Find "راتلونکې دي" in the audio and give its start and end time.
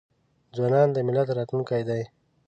1.37-2.03